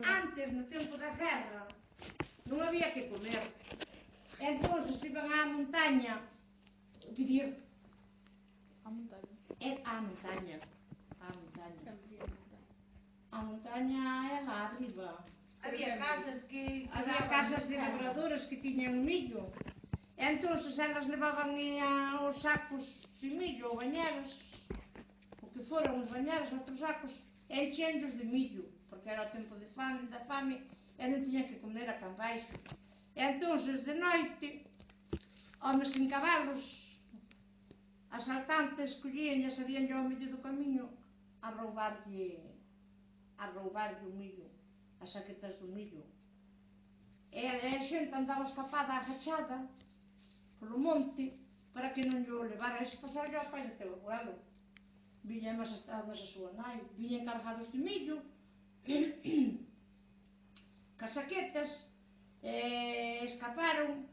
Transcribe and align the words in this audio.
Antes, 0.00 0.52
no 0.52 0.62
tempo 0.64 0.96
da 0.96 1.10
guerra, 1.10 1.66
non 2.46 2.62
había 2.62 2.94
que 2.94 3.10
comer. 3.10 3.50
Entón, 4.38 4.86
se 4.94 5.10
iban 5.10 5.26
á 5.26 5.42
montaña 5.50 6.22
pedir... 7.18 7.58
Á 8.86 8.88
montaña? 8.94 9.34
É 9.58 9.70
á 9.82 9.94
montaña. 9.98 10.58
Á 11.18 11.26
montaña. 11.34 11.92
A 13.34 13.38
montaña 13.42 14.02
é 14.34 14.38
lá 14.46 14.70
arriba. 14.70 15.26
Había 15.66 15.98
casas 15.98 16.38
que... 16.46 16.88
Había 16.94 17.22
casas 17.26 17.66
de 17.66 17.74
labradoras 17.74 18.46
que 18.46 18.62
tiñan 18.62 19.02
millo. 19.02 19.50
E 20.14 20.22
entón, 20.30 20.62
elas 20.62 21.10
levaban 21.10 21.58
os 22.22 22.38
sacos 22.38 22.86
de 23.20 23.30
millo, 23.34 23.74
ou 23.74 23.76
bañeras, 23.82 24.30
o 25.42 25.46
que 25.50 25.62
foran 25.66 26.06
os 26.06 26.10
bañeras, 26.14 26.54
outros 26.54 26.78
sacos, 26.78 27.10
enchendo 27.50 28.06
de 28.14 28.24
millo 28.24 28.77
tanta 30.18 30.24
fame 30.26 30.66
e 30.98 31.06
non 31.06 31.22
tiña 31.22 31.46
que 31.46 31.60
comer 31.62 31.88
a 31.90 32.00
pan 32.00 32.14
baixo. 32.16 32.50
E 33.14 33.22
entón, 33.22 33.58
de 33.62 33.94
noite, 33.94 34.66
homes 35.62 35.92
sin 35.92 36.08
cabalos, 36.10 36.62
asaltantes 38.10 38.98
collían 39.02 39.46
e 39.46 39.50
sabían 39.54 39.86
ao 39.92 40.08
medio 40.10 40.30
do 40.30 40.42
camiño 40.42 40.90
a 41.42 41.50
roubarlle 41.50 42.42
a 43.38 43.46
roubarlle 43.54 44.02
o 44.06 44.16
millo, 44.18 44.50
as 45.00 45.12
saquetas 45.12 45.54
do 45.60 45.68
millo. 45.70 46.02
E 47.30 47.46
a 47.46 47.86
xente 47.86 48.14
andaba 48.14 48.50
escapada, 48.50 48.98
agachada, 48.98 49.68
polo 50.58 50.78
monte, 50.78 51.38
para 51.72 51.92
que 51.94 52.02
non 52.02 52.26
llo 52.26 52.42
levara. 52.42 52.82
Ese 52.82 52.96
pasaba 52.98 53.30
ao 53.38 53.50
pai 53.52 53.68
do 53.68 53.78
teu 53.78 53.94
abuelo. 53.94 54.34
Viñan 55.22 55.60
as, 55.60 55.70
as 55.86 56.08
a 56.10 56.26
súa 56.32 56.50
nai, 56.58 56.82
viñan 56.98 57.26
cargados 57.28 57.70
de 57.70 57.78
millo, 57.78 58.18
as 61.08 61.14
saquetas, 61.14 61.70
eh, 62.42 63.24
escaparon, 63.24 64.04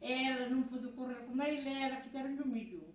e 0.00 0.12
ela 0.12 0.48
non 0.48 0.64
pudo 0.72 0.96
correr 0.96 1.20
con 1.28 1.36
ele, 1.44 1.60
e 1.60 1.82
ela 1.84 2.00
quitaron 2.00 2.40
o 2.40 2.48
millo. 2.48 2.88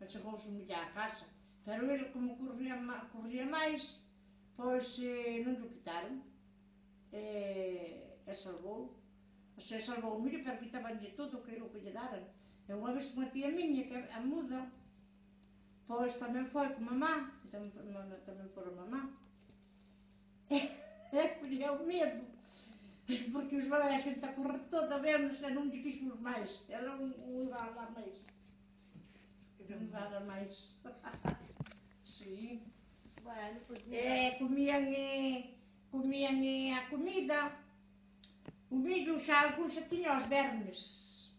E 0.00 0.06
chegouse 0.08 0.48
un 0.48 0.56
millo 0.56 0.74
á 0.74 0.88
casa. 0.96 1.28
Pero 1.64 1.84
ele, 1.90 2.08
como 2.16 2.36
corría, 2.40 2.80
corría 3.12 3.44
máis, 3.44 3.82
pois 4.56 4.88
eh, 4.98 5.44
non 5.44 5.60
o 5.60 5.68
quitaron. 5.68 6.24
E, 7.12 8.24
e 8.24 8.32
salvou. 8.40 8.96
O 9.56 9.60
sea, 9.60 9.80
salvou 9.84 10.16
o 10.16 10.22
millo, 10.24 10.40
pero 10.40 10.62
quitabanlle 10.64 11.12
todo 11.12 11.38
o 11.38 11.42
que 11.44 11.60
era 11.60 11.64
o 11.64 11.72
que 11.72 11.84
lle 11.84 11.92
daran. 11.92 12.24
E 12.64 12.72
unha 12.72 12.96
vez 12.96 13.12
unha 13.12 13.28
tía 13.28 13.52
miña, 13.52 13.84
que 13.84 13.96
a 14.00 14.20
muda, 14.24 14.72
pois 15.84 16.16
tamén 16.16 16.48
foi 16.48 16.72
con 16.72 16.88
mamá, 16.88 17.36
tamén, 17.52 17.68
tamén 18.24 18.48
foi 18.56 18.64
a 18.64 18.72
mamá, 18.80 19.12
e, 20.56 20.56
e, 21.12 21.22
e, 21.44 21.68
medo. 21.84 22.33
Tipo, 23.06 23.32
porque 23.32 23.56
os 23.56 23.68
balés, 23.68 23.94
a 23.94 24.00
gente 24.00 24.16
está 24.16 24.32
correr 24.32 24.58
toda 24.70 24.94
a 24.94 24.98
ver, 24.98 25.18
mas 25.18 25.42
é 25.42 25.50
não 25.50 25.68
dirigimos 25.68 26.18
mais. 26.20 26.50
Era 26.68 26.86
é 26.86 26.94
um, 26.94 27.12
um 27.26 27.44
levado 27.44 27.78
a 27.78 27.90
mais. 27.90 28.14
Um 29.60 29.78
levado 29.78 30.16
a 30.16 30.20
mais. 30.20 30.74
Sim. 32.04 32.62
Bueno, 33.22 33.60
porque... 33.66 33.94
É, 33.94 34.30
comiam, 34.32 34.76
é, 34.76 35.50
comiam 35.90 36.42
é, 36.42 36.78
a 36.78 36.88
comida. 36.88 37.52
O 38.70 38.76
milho 38.76 39.20
já 39.20 39.50
alguns 39.50 39.74
já 39.74 39.82
tinham 39.82 40.16
os 40.16 40.26
vermes. 40.26 41.30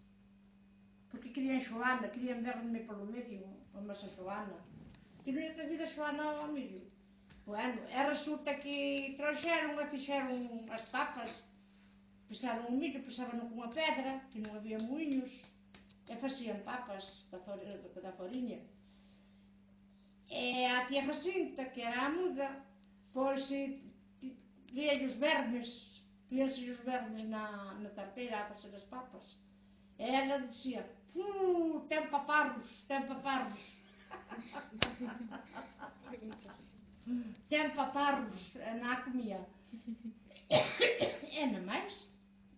Porque 1.09 1.29
queriam 1.29 1.59
Joana, 1.61 2.07
queriam 2.09 2.41
verme 2.41 2.79
pelo 2.81 3.05
meio, 3.07 3.43
a 3.73 3.81
massa 3.81 4.07
Joana. 4.15 4.59
E 5.25 5.31
não 5.31 5.41
ia 5.41 5.53
ter 5.55 5.67
vida 5.67 5.87
Joana 5.87 6.23
ao 6.23 6.47
meio 6.47 6.85
Bueno, 7.45 7.79
era 7.89 8.15
surta 8.15 8.55
que 8.55 9.13
trouxeram 9.17 9.79
afixaram 9.79 10.29
fizeram 10.29 10.73
as 10.73 10.89
tapas. 10.89 11.31
Pesaron 12.27 12.73
un 12.73 12.79
millo, 12.79 13.03
pesábano 13.03 13.49
cunha 13.49 13.69
pedra, 13.69 14.21
que 14.31 14.39
non 14.39 14.57
había 14.57 14.79
moinhos, 14.79 15.29
e 16.09 16.15
facían 16.17 16.65
papas 16.65 17.05
da, 17.31 17.39
for, 17.45 17.57
da 18.01 18.11
foriña. 18.13 18.59
E 20.29 20.65
a 20.65 20.85
tía 20.87 21.05
Jacinta, 21.05 21.65
que 21.73 21.81
era 21.81 22.05
a 22.05 22.09
muda, 22.09 22.47
pois 23.13 23.45
ríalle 24.73 25.05
os 25.05 25.15
vermes, 25.17 25.69
ríase 26.29 26.71
os 26.71 26.79
vermes 26.81 27.25
na, 27.29 27.73
na 27.81 27.89
tarteira 27.89 28.41
a 28.41 28.49
facer 28.49 28.73
as 28.75 28.83
papas. 28.83 29.25
E 29.97 30.03
ela 30.03 30.47
dicía, 30.47 30.85
Puh, 31.15 31.87
ten 31.87 32.09
paparros, 32.09 32.83
ten 32.89 33.07
paparros. 33.07 33.57
ten 37.49 37.71
paparros, 37.71 38.55
na 38.81 39.01
comía. 39.03 39.39
e 40.51 41.45
na 41.47 41.61
máis. 41.61 41.93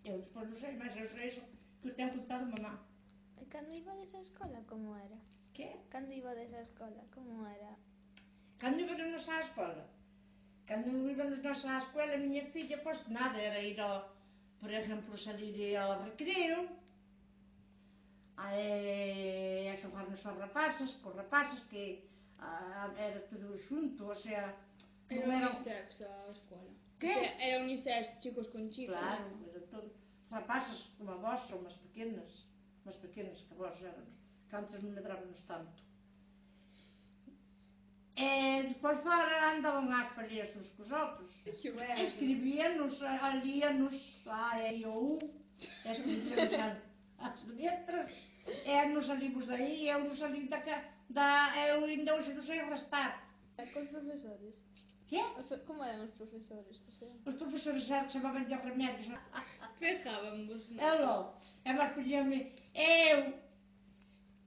Eu 0.07 0.19
despois 0.23 0.47
non 0.47 0.59
sei, 0.62 0.73
mas 0.79 0.95
eu 0.95 1.07
sei 1.12 1.28
iso 1.28 1.44
que 1.81 1.90
o 1.90 1.95
ten 1.97 2.09
contado 2.16 2.45
mamá. 2.47 2.73
E 3.41 3.44
cando 3.51 3.72
iba 3.79 3.91
desa 4.00 4.19
escola, 4.28 4.59
como 4.72 4.95
era? 4.95 5.19
Que? 5.56 5.68
Cando 5.91 6.12
iba 6.19 6.31
desa 6.40 6.62
escola, 6.68 7.01
como 7.13 7.45
era? 7.45 7.72
Cando 8.62 8.79
iba 8.79 8.95
nos 8.95 9.28
á 9.28 9.38
escola? 9.47 9.84
Cando 10.68 11.12
íbamos 11.12 11.44
nós 11.44 11.62
á 11.66 11.78
escola, 11.84 12.13
a 12.16 12.23
miña 12.23 12.44
filla, 12.53 12.78
pois 12.85 13.00
nada, 13.18 13.38
era 13.50 13.59
ir 13.72 13.79
ao, 13.81 13.97
por 14.62 14.72
exemplo, 14.79 15.18
salir 15.18 15.75
ao 15.75 16.01
recreo, 16.07 16.59
a, 18.38 18.47
eh, 18.56 19.72
a 19.74 19.75
xogarnos 19.81 20.25
aos 20.25 20.39
rapaces, 20.45 20.91
cos 21.03 21.16
rapaces 21.22 21.62
que 21.72 21.84
a, 22.39 22.50
era 23.07 23.19
todo 23.31 23.59
xunto, 23.68 24.01
o 24.07 24.16
sea, 24.16 24.56
Era 25.09 25.50
unisex 25.50 26.01
a 26.01 26.31
escola. 26.31 26.72
Que? 27.00 27.12
O 27.12 27.13
sea, 27.13 27.47
era 27.47 27.63
unisex, 27.63 28.19
chicos 28.22 28.47
con 28.50 28.69
chicas. 28.69 29.00
Claro, 29.00 29.25
era 29.50 29.62
todo. 29.68 29.94
Rapaces 30.29 30.79
como 30.97 31.12
a 31.12 31.16
vos 31.16 31.47
son 31.47 31.63
máis 31.63 31.78
pequenas, 31.79 32.31
máis 32.84 32.97
pequenas 33.00 33.40
que 33.47 33.53
vos 33.56 33.79
éramos, 33.79 34.12
que 34.50 34.56
antes 34.56 34.84
non 34.84 34.91
medrábamos 34.91 35.40
tanto. 35.47 35.79
E 38.18 38.63
despois 38.68 39.00
fora 39.06 39.56
andaban 39.56 39.88
as 39.94 40.12
palías 40.18 40.51
uns 40.57 40.68
cos 40.75 40.91
outros. 40.91 41.31
Escribíanos, 41.45 43.00
alíanos 43.01 43.95
a 44.28 44.59
E 44.59 44.84
ou, 44.84 45.22
escribíanos 45.85 46.84
as 47.19 47.44
letras, 47.56 48.12
e 48.66 48.85
nos 48.91 49.07
salimos 49.07 49.47
daí, 49.47 49.85
e 49.85 49.89
eu 49.89 50.03
non 50.03 50.18
da, 50.50 50.59
da, 51.09 51.56
eu 51.72 51.85
ainda 51.85 52.16
hoxe 52.16 52.34
non 52.34 52.44
sei 52.44 52.59
restar. 52.68 53.24
É 53.57 53.66
com. 53.72 53.85
Que? 55.07 55.23
Como 55.66 55.84
eran 55.84 56.03
os 56.03 56.12
professores? 56.19 56.81
Os 57.25 57.35
profesores 57.35 57.88
xa 57.88 58.09
chamaban 58.09 58.44
de 58.44 58.56
remédios. 58.56 59.07
Eu 59.79 59.95
Alô, 60.84 61.31
e 61.63 61.72
pediam-me, 61.95 62.40
eu 62.75 63.34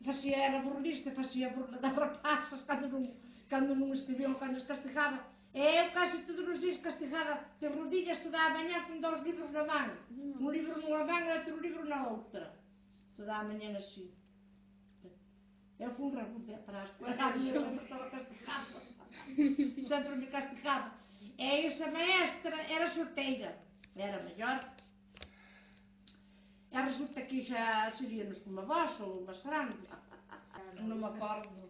facía, 0.04 0.36
era 0.36 0.60
burlista, 0.60 1.12
facía 1.12 1.48
burla 1.48 1.78
das 1.78 1.94
rapazas 1.94 2.62
cando 2.68 2.88
non, 2.88 3.04
cando 3.48 3.74
non 3.74 3.92
estiviam, 3.92 4.34
cando 4.34 4.58
os 4.60 4.68
castigaba. 4.68 5.24
E 5.54 5.60
eu 5.80 5.90
casi 5.96 6.22
todos 6.28 6.46
os 6.46 6.60
días 6.60 6.78
castigada 6.78 7.34
de 7.58 7.68
rodillas 7.68 8.22
toda 8.22 8.38
a 8.38 8.50
mañá 8.50 8.84
con 8.86 9.00
dous 9.00 9.22
libros 9.22 9.50
na 9.50 9.64
man. 9.64 9.88
Mm. 10.10 10.44
Un 10.44 10.52
libro 10.52 10.76
nunha 10.76 11.04
man 11.08 11.24
e 11.24 11.32
outro 11.40 11.56
libro 11.58 11.84
na 11.88 12.06
outra. 12.06 12.52
Toda 13.16 13.34
a 13.40 13.44
mañá 13.48 13.72
así. 13.80 14.12
Eu 15.80 15.90
fui 15.96 16.04
un 16.06 16.12
rabude 16.12 16.54
atrás, 16.54 16.90
porque 16.98 17.16
a 17.16 17.32
miña 17.32 17.80
estaba 17.82 18.10
castigada. 18.10 18.99
sempre 19.88 20.14
me 20.16 20.26
castigaba. 20.26 20.94
E 21.38 21.66
esa 21.66 21.90
maestra 21.90 22.56
era 22.68 22.94
solteira, 22.94 23.58
era 23.96 24.22
maior. 24.22 24.60
E 26.72 26.78
resulta 26.80 27.22
que 27.22 27.44
xa 27.44 27.90
seríamos 27.98 28.38
como 28.44 28.62
vos 28.62 28.92
ou 29.00 29.24
máis 29.26 29.42
grande. 29.42 29.88
non 30.88 30.98
me 31.02 31.08
acordo. 31.12 31.60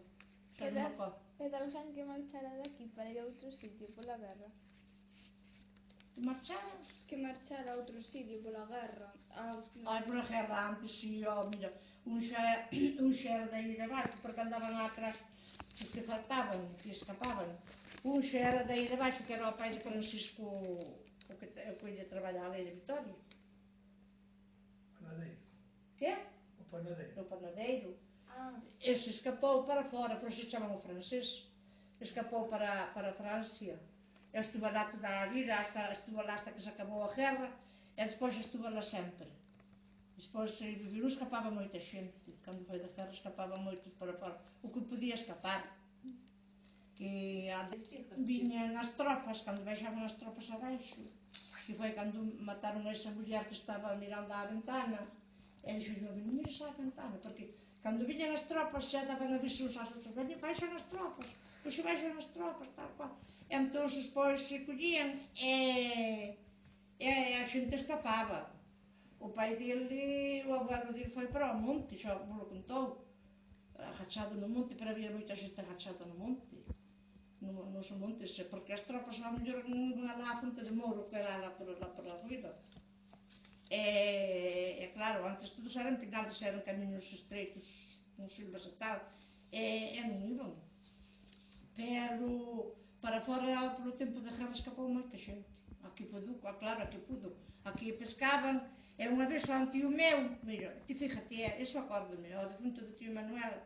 Xa 0.57 0.65
non 0.65 0.73
me 0.73 0.91
acordo. 0.93 1.17
E 1.41 1.49
que 1.95 2.03
marchara 2.05 2.51
daqui 2.61 2.85
para 2.95 3.09
ir 3.09 3.19
a 3.19 3.25
outro 3.25 3.51
sitio 3.51 3.87
pola 3.95 4.15
guerra. 4.17 4.49
Que 6.13 6.21
marchara? 6.21 6.73
Que 7.07 7.17
marchara 7.17 7.71
a 7.71 7.77
outro 7.81 7.97
sitio 8.03 8.37
pola 8.43 8.65
guerra. 8.67 9.09
Ah, 9.31 9.51
Aos... 9.51 9.65
Ai, 9.85 10.01
pola 10.03 10.23
guerra 10.31 10.57
antes, 10.69 10.91
si, 10.99 11.17
sí, 11.17 11.25
oh, 11.25 11.49
mira, 11.49 11.73
un 12.05 12.21
xa, 12.21 12.69
un 13.05 13.13
xa 13.19 13.29
era 13.37 13.47
daí 13.47 13.73
de 13.75 13.87
barco, 13.87 14.15
porque 14.21 14.41
andaban 14.41 14.75
atrás 14.75 15.15
os 15.81 15.91
que 15.91 16.01
faltaban, 16.01 16.61
que 16.81 16.91
escapaban. 16.91 17.49
Un 18.03 18.21
xa 18.23 18.37
era 18.37 18.63
daí 18.63 18.87
de 18.87 18.95
baixo, 18.95 19.23
que 19.25 19.33
era 19.33 19.49
o 19.49 19.57
pai 19.57 19.71
de 19.73 19.83
Francisco, 19.85 20.43
o 21.29 21.33
que, 21.37 21.45
o 21.45 21.75
que 21.77 21.91
lle 21.95 22.05
traballaba 22.05 22.55
aí 22.55 22.65
de 22.65 22.73
Vitoria. 22.79 23.17
Panadeiro. 24.99 25.37
Que? 25.97 26.13
O 26.61 26.63
panadeiro. 26.71 27.13
No 27.15 27.23
panadeiro. 27.25 27.97
Ah, 28.29 28.57
E 28.79 28.97
se 28.97 29.09
escapou 29.09 29.63
para 29.63 29.83
fora, 29.85 30.15
por 30.15 30.29
isso 30.29 30.49
chaman 30.49 30.73
o 30.73 30.81
francés. 30.81 31.27
Escapou 31.99 32.47
para, 32.47 32.87
para 32.95 33.13
Francia. 33.13 33.77
E 34.33 34.37
estuvo 34.39 34.65
lá 34.65 34.85
toda 34.89 35.09
a 35.21 35.25
vida, 35.27 35.53
hasta, 35.55 35.91
estuvo 35.91 36.21
lá 36.23 36.35
hasta 36.35 36.51
que 36.51 36.61
se 36.61 36.69
acabou 36.69 37.03
a 37.03 37.13
guerra, 37.13 37.51
e 37.97 38.05
despois 38.05 38.35
estuvo 38.37 38.67
lá 38.69 38.81
sempre. 38.81 39.27
Despois 40.21 40.53
eh, 40.61 40.77
non 40.93 41.09
escapaba 41.09 41.49
moita 41.49 41.81
xente, 41.89 42.29
cando 42.45 42.61
foi 42.69 42.77
da 42.77 42.93
guerra 42.93 43.09
escapaba 43.17 43.57
moitos 43.57 43.91
para 43.97 44.13
fora, 44.21 44.37
o 44.61 44.69
que 44.69 44.81
podía 44.89 45.15
escapar. 45.17 45.61
Que 46.93 47.49
viñan 48.29 48.77
as 48.77 48.93
tropas, 48.99 49.41
cando 49.41 49.65
baixaban 49.65 50.05
as 50.05 50.13
tropas 50.21 50.45
abaixo, 50.53 51.01
que 51.65 51.73
foi 51.73 51.91
cando 51.97 52.21
mataron 52.45 52.85
esa 52.93 53.09
muller 53.17 53.43
que 53.49 53.57
estaba 53.57 53.97
mirando 53.97 54.29
á 54.29 54.45
ventana, 54.45 55.01
e 55.65 55.71
dixo, 55.81 55.97
non 56.05 56.13
mires 56.29 56.61
á 56.61 56.69
ventana, 56.77 57.17
porque 57.25 57.57
cando 57.81 58.05
viñan 58.05 58.37
as 58.37 58.45
tropas 58.45 58.85
xa 58.93 59.01
daban 59.09 59.33
avisos 59.33 59.73
ás 59.73 59.89
outras, 59.89 60.13
veñen, 60.13 60.37
baixan 60.37 60.69
as 60.77 60.85
tropas, 60.93 61.29
Pois 61.63 61.77
baixan 61.81 62.13
as 62.21 62.29
tropas, 62.37 62.69
tal 62.77 62.89
cual. 62.97 63.13
E 63.49 63.55
entón, 63.57 63.89
pois, 64.13 64.41
se 64.47 64.65
collían 64.65 65.09
e, 65.33 65.53
e 67.01 67.09
a 67.41 67.43
xente 67.49 67.75
escapaba 67.81 68.60
o 69.21 69.29
pai 69.29 69.55
dele, 69.55 70.43
o 70.47 70.53
abuelo 70.53 70.93
dele 70.93 71.11
foi 71.11 71.27
para 71.27 71.53
o 71.53 71.59
monte, 71.61 71.97
já 71.97 72.15
o 72.15 72.45
contou, 72.45 73.05
rachado 73.99 74.35
no 74.35 74.49
monte, 74.49 74.75
pero 74.75 74.91
había 74.91 75.11
moita 75.11 75.35
xente 75.35 75.61
rachada 75.61 76.05
no 76.05 76.15
monte, 76.15 76.55
no, 77.41 77.69
nos 77.71 77.89
montes, 77.91 78.31
porque 78.49 78.73
as 78.73 78.81
tropas 78.81 79.21
a 79.21 79.31
mellor 79.31 79.63
non 79.69 80.05
lá 80.05 80.13
a 80.31 80.39
fonte 80.41 80.61
de 80.63 80.71
Moro, 80.71 81.09
que 81.09 81.15
era 81.15 81.37
lá 81.37 81.51
por, 81.57 81.67
lá 81.79 81.87
por 81.95 82.05
la 82.05 82.15
ruínas. 82.21 82.55
E, 83.69 84.83
e 84.83 84.85
claro, 84.93 85.25
antes 85.25 85.49
todos 85.55 85.75
eran 85.75 85.97
pinales, 85.97 86.41
eran 86.41 86.61
camiños 86.61 87.05
estreitos, 87.13 87.65
con 88.17 88.29
silvas 88.29 88.65
e 88.65 88.73
tal, 88.77 88.99
e, 89.51 89.97
e 89.97 90.01
non 90.05 90.21
iban. 90.33 90.53
Pero 91.73 92.29
fora 93.25 93.75
polo 93.77 93.93
tempo 94.01 94.19
de 94.21 94.29
guerra 94.29 94.53
escapou 94.53 94.89
moita 94.89 95.17
xente. 95.17 95.49
Aquí 95.83 96.05
pudo, 96.05 96.39
ah, 96.45 96.53
claro, 96.61 96.83
aquí 96.83 96.99
pudo. 96.99 97.35
Aquí 97.65 97.93
pescaban 97.93 98.61
e 99.01 99.07
unha 99.09 99.25
vez 99.25 99.43
o 99.49 99.71
tío 99.73 99.89
meu 99.89 100.37
mira, 100.43 100.69
ti 100.85 100.93
fíjate, 100.93 101.57
eso 101.57 101.79
acórdome 101.79 102.29
o 102.37 102.49
defunto 102.53 102.85
do 102.85 102.93
tío 102.99 103.13
Manuel 103.13 103.65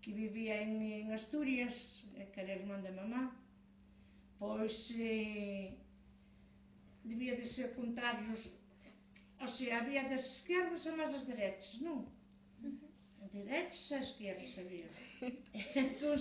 que 0.00 0.12
vivía 0.12 0.62
en, 0.62 0.80
en 0.80 1.12
Asturias 1.12 1.76
que 2.32 2.40
era 2.40 2.56
irmán 2.56 2.82
da 2.82 2.92
mamá 2.92 3.36
pois 4.38 4.72
eh, 4.96 5.76
debía 7.04 7.36
de 7.36 7.46
ser 7.52 7.76
contrarios 7.76 8.40
o 9.44 9.48
sea, 9.48 9.80
había 9.82 10.08
das 10.08 10.24
esquerdas 10.38 10.86
e 10.86 10.92
máis 10.94 11.10
das 11.12 11.26
derechas, 11.26 11.76
non? 11.84 12.06
Derechas 13.34 13.90
e 13.90 13.98
esquerdas 14.00 14.52
había 14.56 14.88
entón, 15.82 16.20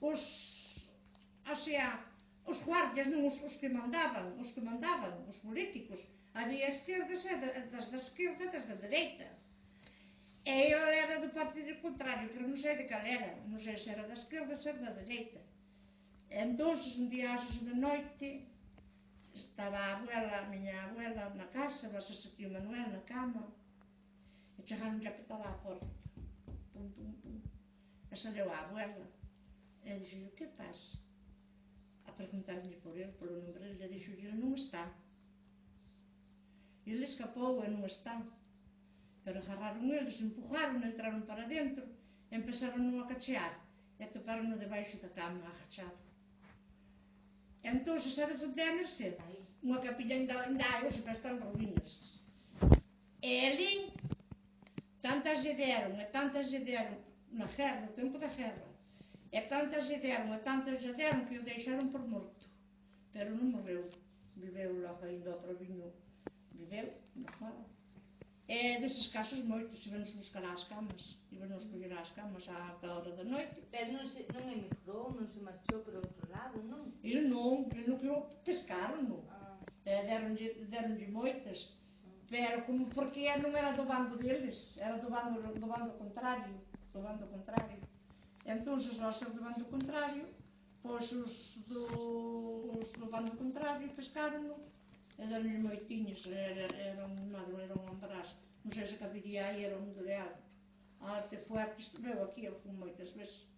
os 0.00 0.24
o 1.50 1.56
sea, 1.66 2.09
os 2.50 2.58
guardias 2.66 3.06
non 3.06 3.22
os, 3.30 3.36
os 3.46 3.54
que 3.60 3.68
mandaban, 3.70 4.34
os 4.42 4.50
que 4.52 4.60
mandaban, 4.60 5.14
os 5.30 5.38
políticos. 5.46 6.00
Había 6.34 6.68
esquerdas 6.74 7.22
e 7.26 7.34
das 7.72 7.86
da 7.90 7.98
esquerda 7.98 8.42
e 8.44 8.52
das 8.54 8.66
da 8.66 8.74
dereita. 8.74 9.28
E 10.44 10.72
eu 10.72 10.82
era 11.04 11.20
do 11.20 11.30
partido 11.30 11.80
contrario, 11.82 12.30
pero 12.32 12.48
non 12.48 12.58
sei 12.58 12.74
de 12.76 12.86
cal 12.90 13.04
era, 13.04 13.32
non 13.50 13.60
sei 13.60 13.76
se 13.78 13.90
era 13.94 14.06
da 14.06 14.16
esquerda 14.18 14.54
ou 14.54 14.60
se 14.62 14.68
era 14.70 14.80
da 14.82 14.98
dereita. 15.02 15.40
Entón, 16.30 16.78
un 17.02 17.06
día 17.10 17.34
de 17.38 17.74
noite, 17.74 18.46
estaba 19.34 19.78
a 19.78 19.96
abuela, 19.98 20.46
a 20.46 20.48
miña 20.48 20.86
abuela 20.86 21.34
na 21.34 21.46
casa, 21.50 21.90
a 21.90 21.98
aquí 21.98 22.46
o 22.46 22.54
Manuel 22.54 22.88
na 22.94 23.02
cama, 23.10 23.44
e 24.58 24.62
chegaron 24.66 25.02
a 25.06 25.10
petar 25.10 25.42
á 25.42 25.52
porta. 25.62 25.90
Pum, 26.72 26.88
pum, 26.94 27.12
pum. 27.22 27.38
E 28.10 28.16
saleu 28.16 28.48
a 28.50 28.58
abuela. 28.64 29.06
E 29.84 29.90
dixo, 29.98 30.30
que 30.38 30.46
pasa? 30.58 31.09
A 32.20 32.22
preguntarme 32.22 32.76
por 32.82 32.98
ele, 32.98 33.12
polo 33.12 33.40
nombre, 33.40 33.64
e 33.80 33.88
dixo, 33.88 34.10
ele 34.12 34.32
non 34.32 34.52
está. 34.52 34.92
Ele 36.84 37.04
escapou 37.04 37.64
e 37.64 37.68
non 37.68 37.88
está. 37.88 38.20
Pero 39.24 39.40
agarraron 39.40 39.88
eles, 39.88 40.20
empujaron, 40.20 40.84
entraron 40.84 41.22
para 41.24 41.48
dentro, 41.48 41.88
empezaron 42.30 43.00
a 43.00 43.08
cachear, 43.08 43.56
e 43.98 44.04
toparon 44.12 44.52
debaixo 44.60 45.00
da 45.00 45.08
cama, 45.16 45.48
agachado. 45.48 45.96
Entón, 47.64 47.96
sabes 48.12 48.42
onde 48.44 48.60
é 48.60 48.68
merced? 48.68 49.16
Unha 49.64 49.80
capilla 49.80 50.14
ainda, 50.14 50.44
ainda 50.44 50.64
hai, 50.68 50.84
hoxe 50.84 51.00
para 51.00 51.40
ruínas. 51.40 52.20
E 53.24 53.96
tantas 55.00 55.40
lle 55.40 55.54
deron, 55.56 55.96
e 55.96 56.04
tantas 56.12 56.52
lle 56.52 56.60
deron, 56.60 57.00
na 57.32 57.48
guerra, 57.48 57.88
no 57.88 57.92
tempo 57.96 58.20
da 58.20 58.28
guerra, 58.28 58.69
é 59.32 59.42
tantas 59.42 59.86
fizeram, 59.86 60.34
é 60.34 60.38
tantas 60.38 60.80
fizeram 60.80 61.20
é 61.20 61.24
que 61.26 61.38
o 61.38 61.42
deixaram 61.42 61.88
por 61.88 62.00
morto. 62.00 62.50
Pero 63.12 63.34
não 63.34 63.44
morreu. 63.44 63.90
Viveu 64.36 64.82
lá 64.82 64.98
ainda 65.02 65.30
outro 65.30 65.56
vinho. 65.56 65.92
Viveu, 66.52 66.92
não 67.14 67.32
fala. 67.34 67.64
É 68.48 68.80
desses 68.80 69.06
casos 69.12 69.44
mortos, 69.44 69.80
se 69.80 69.90
vamos 69.90 70.12
buscar 70.14 70.44
as 70.44 70.64
camas. 70.64 71.18
E 71.30 71.36
nos 71.36 71.64
colher 71.66 71.92
as 71.92 72.10
camas 72.12 72.48
à 72.48 72.70
alta 72.70 72.92
hora 72.92 73.16
da 73.16 73.22
noite. 73.22 73.62
Mas 73.72 73.92
não, 73.92 74.08
se, 74.08 74.26
não 74.34 74.50
emigrou, 74.50 75.12
não 75.12 75.28
se 75.28 75.38
marchou 75.38 75.80
para 75.84 75.96
outro 75.96 76.30
lado, 76.30 76.62
não? 76.64 76.92
Ele 77.04 77.28
não, 77.28 77.68
ele 77.72 77.88
não 77.88 77.98
queria 77.98 78.20
pescar, 78.44 79.00
não. 79.00 79.22
Ah. 79.30 79.58
É, 79.84 80.04
Deram-lhe 80.04 80.64
deram 80.66 81.12
moitas. 81.12 81.78
Pero 82.28 82.62
como 82.62 82.86
porque 82.90 83.36
não 83.38 83.56
era 83.56 83.72
do 83.72 83.84
bando 83.84 84.16
deles, 84.16 84.76
era 84.78 84.98
do 84.98 85.10
bando, 85.10 85.42
do 85.42 85.66
bando 85.66 85.90
contrário, 85.98 86.54
do 86.92 87.00
bando 87.00 87.26
contrário. 87.26 87.89
Entón, 88.44 88.78
os 88.78 88.84
ser 89.18 89.30
do 89.30 89.42
bando 89.42 89.64
contrario, 89.66 90.26
pois 90.82 91.12
os 91.12 91.32
do, 91.68 91.84
os 92.80 92.90
do 92.98 93.06
bando 93.06 93.36
contrario 93.36 93.92
pescaron 93.98 94.56
e 95.20 95.24
daron 95.28 95.60
moitiños, 95.60 96.24
era, 96.26 96.66
era 96.76 97.04
un 97.04 97.28
madro, 97.28 97.60
era 97.60 97.74
un 97.76 97.84
ambras, 97.92 98.28
non 98.64 98.72
sei 98.72 98.86
se 98.88 98.96
cabería 98.96 99.52
aí, 99.52 99.64
era 99.68 99.76
un 99.76 99.92
do 99.92 100.02
de 100.08 100.16
algo. 100.16 100.40
A 101.00 101.20
arte 101.20 101.36
fuerte, 101.48 101.80
estiveu 101.80 102.24
aquí 102.24 102.46
algún 102.46 102.76
moitas 102.80 103.12
veces. 103.12 103.49